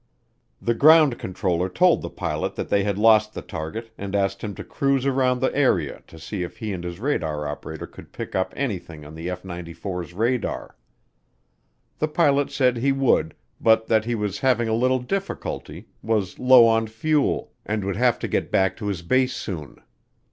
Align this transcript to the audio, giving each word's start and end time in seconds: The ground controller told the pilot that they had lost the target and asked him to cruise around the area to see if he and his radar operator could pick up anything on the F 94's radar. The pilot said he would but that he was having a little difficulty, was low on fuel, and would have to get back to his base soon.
The 0.59 0.73
ground 0.73 1.19
controller 1.19 1.69
told 1.69 2.01
the 2.01 2.09
pilot 2.09 2.55
that 2.55 2.69
they 2.69 2.83
had 2.83 2.97
lost 2.97 3.35
the 3.35 3.43
target 3.43 3.91
and 3.99 4.15
asked 4.15 4.43
him 4.43 4.55
to 4.55 4.63
cruise 4.63 5.05
around 5.05 5.41
the 5.41 5.53
area 5.55 6.01
to 6.07 6.17
see 6.17 6.41
if 6.41 6.57
he 6.57 6.73
and 6.73 6.83
his 6.83 6.99
radar 6.99 7.47
operator 7.47 7.85
could 7.85 8.11
pick 8.11 8.33
up 8.33 8.51
anything 8.57 9.05
on 9.05 9.13
the 9.13 9.29
F 9.29 9.43
94's 9.43 10.15
radar. 10.15 10.75
The 11.99 12.07
pilot 12.07 12.49
said 12.49 12.77
he 12.77 12.91
would 12.91 13.35
but 13.59 13.85
that 13.89 14.05
he 14.05 14.15
was 14.15 14.39
having 14.39 14.67
a 14.67 14.73
little 14.73 14.97
difficulty, 14.97 15.85
was 16.01 16.39
low 16.39 16.65
on 16.65 16.87
fuel, 16.87 17.51
and 17.63 17.83
would 17.85 17.97
have 17.97 18.17
to 18.21 18.27
get 18.27 18.49
back 18.49 18.75
to 18.77 18.87
his 18.87 19.03
base 19.03 19.35
soon. 19.35 19.77